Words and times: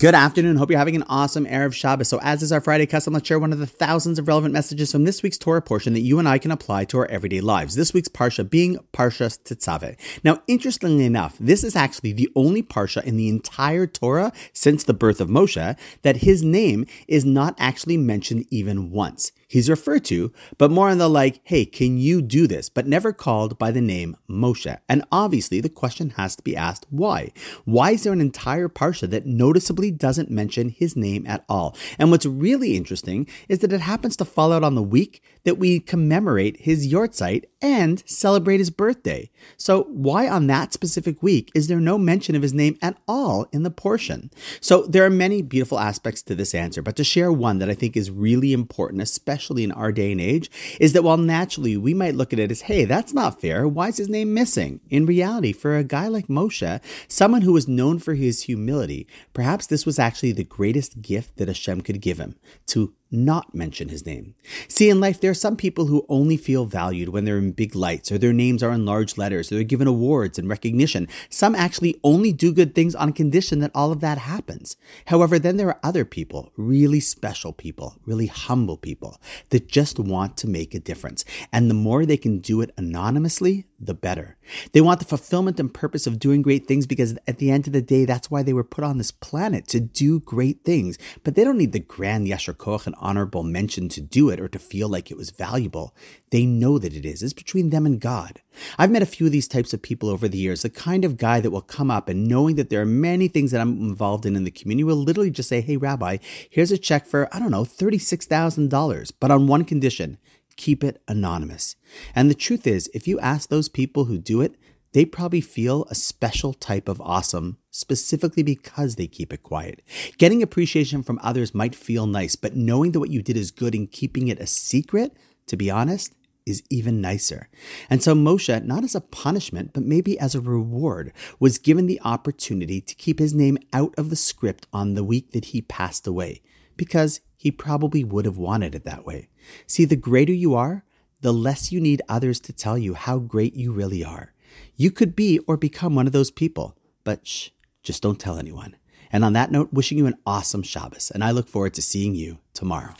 Good 0.00 0.14
afternoon. 0.14 0.56
Hope 0.56 0.70
you're 0.70 0.78
having 0.78 0.96
an 0.96 1.04
awesome 1.10 1.44
Erev 1.44 1.74
Shabbos. 1.74 2.08
So, 2.08 2.18
as 2.22 2.42
is 2.42 2.52
our 2.52 2.62
Friday 2.62 2.86
custom, 2.86 3.12
let's 3.12 3.28
share 3.28 3.38
one 3.38 3.52
of 3.52 3.58
the 3.58 3.66
thousands 3.66 4.18
of 4.18 4.28
relevant 4.28 4.54
messages 4.54 4.90
from 4.90 5.04
this 5.04 5.22
week's 5.22 5.36
Torah 5.36 5.60
portion 5.60 5.92
that 5.92 6.00
you 6.00 6.18
and 6.18 6.26
I 6.26 6.38
can 6.38 6.50
apply 6.50 6.86
to 6.86 7.00
our 7.00 7.06
everyday 7.08 7.42
lives. 7.42 7.74
This 7.74 7.92
week's 7.92 8.08
Parsha 8.08 8.48
being 8.48 8.78
Parsha 8.94 9.38
Tetzaveh. 9.42 9.98
Now, 10.24 10.42
interestingly 10.46 11.04
enough, 11.04 11.36
this 11.38 11.62
is 11.62 11.76
actually 11.76 12.14
the 12.14 12.30
only 12.34 12.62
Parsha 12.62 13.04
in 13.04 13.18
the 13.18 13.28
entire 13.28 13.86
Torah 13.86 14.32
since 14.54 14.84
the 14.84 14.94
birth 14.94 15.20
of 15.20 15.28
Moshe 15.28 15.78
that 16.00 16.16
his 16.16 16.42
name 16.42 16.86
is 17.06 17.26
not 17.26 17.54
actually 17.58 17.98
mentioned 17.98 18.46
even 18.48 18.90
once. 18.90 19.32
He's 19.50 19.68
referred 19.68 20.04
to, 20.04 20.32
but 20.58 20.70
more 20.70 20.90
on 20.90 20.98
the 20.98 21.08
like, 21.08 21.40
hey, 21.42 21.64
can 21.64 21.98
you 21.98 22.22
do 22.22 22.46
this? 22.46 22.68
But 22.68 22.86
never 22.86 23.12
called 23.12 23.58
by 23.58 23.72
the 23.72 23.80
name 23.80 24.16
Moshe. 24.28 24.78
And 24.88 25.04
obviously, 25.10 25.60
the 25.60 25.68
question 25.68 26.10
has 26.10 26.36
to 26.36 26.42
be 26.44 26.56
asked 26.56 26.86
why? 26.88 27.32
Why 27.64 27.90
is 27.90 28.04
there 28.04 28.12
an 28.12 28.20
entire 28.20 28.68
Parsha 28.68 29.10
that 29.10 29.26
noticeably 29.26 29.90
doesn't 29.90 30.30
mention 30.30 30.68
his 30.68 30.96
name 30.96 31.26
at 31.26 31.44
all. 31.48 31.76
And 31.98 32.10
what's 32.10 32.26
really 32.26 32.76
interesting 32.76 33.26
is 33.48 33.58
that 33.58 33.72
it 33.72 33.80
happens 33.80 34.16
to 34.16 34.24
fall 34.24 34.52
out 34.52 34.62
on 34.62 34.74
the 34.74 34.82
week 34.82 35.22
that 35.44 35.58
we 35.58 35.80
commemorate 35.80 36.60
his 36.60 36.86
yahrzeit 36.92 37.44
and 37.62 38.02
celebrate 38.06 38.58
his 38.58 38.70
birthday. 38.70 39.30
So 39.56 39.84
why 39.84 40.28
on 40.28 40.46
that 40.46 40.72
specific 40.72 41.22
week 41.22 41.50
is 41.54 41.68
there 41.68 41.80
no 41.80 41.98
mention 41.98 42.34
of 42.34 42.42
his 42.42 42.54
name 42.54 42.78
at 42.80 42.96
all 43.06 43.46
in 43.52 43.62
the 43.62 43.70
portion? 43.70 44.30
So 44.60 44.82
there 44.82 45.04
are 45.04 45.10
many 45.10 45.42
beautiful 45.42 45.78
aspects 45.78 46.22
to 46.22 46.34
this 46.34 46.54
answer, 46.54 46.82
but 46.82 46.96
to 46.96 47.04
share 47.04 47.32
one 47.32 47.58
that 47.58 47.70
I 47.70 47.74
think 47.74 47.96
is 47.96 48.10
really 48.10 48.52
important, 48.52 49.02
especially 49.02 49.64
in 49.64 49.72
our 49.72 49.92
day 49.92 50.12
and 50.12 50.20
age, 50.20 50.50
is 50.80 50.92
that 50.92 51.04
while 51.04 51.16
naturally 51.16 51.76
we 51.76 51.94
might 51.94 52.14
look 52.14 52.32
at 52.32 52.38
it 52.38 52.50
as, 52.50 52.62
hey, 52.62 52.84
that's 52.84 53.12
not 53.12 53.40
fair. 53.40 53.68
Why 53.68 53.88
is 53.88 53.98
his 53.98 54.08
name 54.08 54.32
missing? 54.32 54.80
In 54.88 55.06
reality, 55.06 55.52
for 55.52 55.76
a 55.76 55.84
guy 55.84 56.08
like 56.08 56.28
Moshe, 56.28 56.80
someone 57.08 57.42
who 57.42 57.52
was 57.52 57.68
known 57.68 57.98
for 57.98 58.14
his 58.14 58.42
humility, 58.42 59.06
perhaps 59.32 59.66
this 59.66 59.84
was 59.84 59.98
actually 59.98 60.32
the 60.32 60.44
greatest 60.44 61.02
gift 61.02 61.36
that 61.36 61.48
Hashem 61.48 61.82
could 61.82 62.00
give 62.00 62.18
him 62.18 62.36
to 62.68 62.94
not 63.10 63.54
mention 63.54 63.88
his 63.88 64.06
name. 64.06 64.34
See, 64.68 64.88
in 64.88 65.00
life, 65.00 65.20
there 65.20 65.30
are 65.30 65.34
some 65.34 65.56
people 65.56 65.86
who 65.86 66.06
only 66.08 66.36
feel 66.36 66.64
valued 66.64 67.08
when 67.08 67.24
they're 67.24 67.38
in 67.38 67.52
big 67.52 67.74
lights, 67.74 68.12
or 68.12 68.18
their 68.18 68.32
names 68.32 68.62
are 68.62 68.72
in 68.72 68.84
large 68.84 69.18
letters, 69.18 69.50
or 69.50 69.56
they're 69.56 69.64
given 69.64 69.86
awards 69.86 70.38
and 70.38 70.48
recognition. 70.48 71.08
Some 71.28 71.54
actually 71.54 71.98
only 72.04 72.32
do 72.32 72.52
good 72.52 72.74
things 72.74 72.94
on 72.94 73.12
condition 73.12 73.60
that 73.60 73.72
all 73.74 73.92
of 73.92 74.00
that 74.00 74.18
happens. 74.18 74.76
However, 75.06 75.38
then 75.38 75.56
there 75.56 75.68
are 75.68 75.80
other 75.82 76.04
people, 76.04 76.52
really 76.56 77.00
special 77.00 77.52
people, 77.52 77.96
really 78.06 78.26
humble 78.26 78.76
people, 78.76 79.20
that 79.50 79.68
just 79.68 79.98
want 79.98 80.36
to 80.38 80.48
make 80.48 80.74
a 80.74 80.80
difference. 80.80 81.24
And 81.52 81.68
the 81.68 81.74
more 81.74 82.06
they 82.06 82.16
can 82.16 82.38
do 82.38 82.60
it 82.60 82.72
anonymously, 82.76 83.66
the 83.80 83.94
better. 83.94 84.36
They 84.72 84.80
want 84.80 85.00
the 85.00 85.06
fulfillment 85.06 85.58
and 85.58 85.72
purpose 85.72 86.06
of 86.06 86.18
doing 86.18 86.42
great 86.42 86.66
things 86.66 86.86
because 86.86 87.16
at 87.26 87.38
the 87.38 87.50
end 87.50 87.66
of 87.66 87.72
the 87.72 87.80
day, 87.80 88.04
that's 88.04 88.30
why 88.30 88.42
they 88.42 88.52
were 88.52 88.64
put 88.64 88.84
on 88.84 88.98
this 88.98 89.10
planet 89.10 89.66
to 89.68 89.80
do 89.80 90.20
great 90.20 90.64
things. 90.64 90.98
But 91.24 91.34
they 91.34 91.44
don't 91.44 91.56
need 91.56 91.72
the 91.72 91.80
grand 91.80 92.26
Yasher 92.26 92.56
koch 92.56 92.86
and 92.86 92.94
honorable 92.98 93.42
mention 93.42 93.88
to 93.90 94.00
do 94.00 94.28
it 94.28 94.38
or 94.38 94.48
to 94.48 94.58
feel 94.58 94.88
like 94.88 95.10
it 95.10 95.16
was 95.16 95.30
valuable. 95.30 95.94
They 96.30 96.44
know 96.44 96.78
that 96.78 96.94
it 96.94 97.06
is. 97.06 97.22
It's 97.22 97.32
between 97.32 97.70
them 97.70 97.86
and 97.86 98.00
God. 98.00 98.42
I've 98.78 98.90
met 98.90 99.02
a 99.02 99.06
few 99.06 99.26
of 99.26 99.32
these 99.32 99.48
types 99.48 99.72
of 99.72 99.82
people 99.82 100.10
over 100.10 100.28
the 100.28 100.38
years, 100.38 100.62
the 100.62 100.70
kind 100.70 101.04
of 101.04 101.16
guy 101.16 101.40
that 101.40 101.50
will 101.50 101.60
come 101.60 101.90
up 101.90 102.08
and 102.08 102.26
knowing 102.26 102.56
that 102.56 102.68
there 102.68 102.82
are 102.82 102.86
many 102.86 103.28
things 103.28 103.50
that 103.52 103.60
I'm 103.60 103.80
involved 103.80 104.26
in 104.26 104.36
in 104.36 104.44
the 104.44 104.50
community 104.50 104.84
will 104.84 104.96
literally 104.96 105.30
just 105.30 105.48
say, 105.48 105.60
Hey, 105.60 105.76
Rabbi, 105.76 106.18
here's 106.50 106.72
a 106.72 106.78
check 106.78 107.06
for, 107.06 107.34
I 107.34 107.38
don't 107.38 107.50
know, 107.50 107.64
$36,000, 107.64 109.12
but 109.18 109.30
on 109.30 109.46
one 109.46 109.64
condition 109.64 110.18
keep 110.56 110.84
it 110.84 111.02
anonymous. 111.08 111.76
And 112.14 112.30
the 112.30 112.34
truth 112.34 112.66
is, 112.66 112.90
if 112.94 113.06
you 113.08 113.18
ask 113.20 113.48
those 113.48 113.68
people 113.68 114.06
who 114.06 114.18
do 114.18 114.40
it, 114.40 114.56
they 114.92 115.04
probably 115.04 115.40
feel 115.40 115.86
a 115.88 115.94
special 115.94 116.52
type 116.52 116.88
of 116.88 117.00
awesome 117.00 117.58
specifically 117.70 118.42
because 118.42 118.96
they 118.96 119.06
keep 119.06 119.32
it 119.32 119.42
quiet. 119.42 119.82
Getting 120.18 120.42
appreciation 120.42 121.02
from 121.02 121.20
others 121.22 121.54
might 121.54 121.74
feel 121.74 122.06
nice, 122.06 122.34
but 122.34 122.56
knowing 122.56 122.92
that 122.92 123.00
what 123.00 123.10
you 123.10 123.22
did 123.22 123.36
is 123.36 123.52
good 123.52 123.74
and 123.74 123.90
keeping 123.90 124.28
it 124.28 124.40
a 124.40 124.46
secret, 124.46 125.16
to 125.46 125.56
be 125.56 125.70
honest, 125.70 126.14
is 126.46 126.62
even 126.70 127.00
nicer. 127.00 127.48
And 127.88 128.02
so 128.02 128.14
Moshe, 128.14 128.64
not 128.64 128.84
as 128.84 128.94
a 128.94 129.00
punishment, 129.00 129.72
but 129.72 129.82
maybe 129.82 130.18
as 130.18 130.34
a 130.34 130.40
reward, 130.40 131.12
was 131.38 131.58
given 131.58 131.86
the 131.86 132.00
opportunity 132.04 132.80
to 132.80 132.94
keep 132.94 133.18
his 133.18 133.34
name 133.34 133.58
out 133.72 133.94
of 133.96 134.10
the 134.10 134.16
script 134.16 134.66
on 134.72 134.94
the 134.94 135.04
week 135.04 135.32
that 135.32 135.46
he 135.46 135.62
passed 135.62 136.06
away, 136.06 136.42
because 136.76 137.20
he 137.36 137.50
probably 137.50 138.04
would 138.04 138.24
have 138.24 138.38
wanted 138.38 138.74
it 138.74 138.84
that 138.84 139.04
way. 139.06 139.28
See, 139.66 139.84
the 139.84 139.96
greater 139.96 140.32
you 140.32 140.54
are, 140.54 140.84
the 141.20 141.32
less 141.32 141.70
you 141.70 141.80
need 141.80 142.02
others 142.08 142.40
to 142.40 142.52
tell 142.52 142.78
you 142.78 142.94
how 142.94 143.18
great 143.18 143.54
you 143.54 143.72
really 143.72 144.04
are. 144.04 144.32
You 144.76 144.90
could 144.90 145.14
be 145.14 145.38
or 145.40 145.56
become 145.56 145.94
one 145.94 146.06
of 146.06 146.12
those 146.12 146.30
people, 146.30 146.76
but 147.04 147.26
shh, 147.26 147.50
just 147.82 148.02
don't 148.02 148.18
tell 148.18 148.38
anyone. 148.38 148.76
And 149.12 149.24
on 149.24 149.32
that 149.32 149.50
note, 149.50 149.72
wishing 149.72 149.98
you 149.98 150.06
an 150.06 150.18
awesome 150.24 150.62
Shabbos, 150.62 151.10
and 151.10 151.24
I 151.24 151.30
look 151.30 151.48
forward 151.48 151.74
to 151.74 151.82
seeing 151.82 152.14
you 152.14 152.38
tomorrow. 152.54 152.94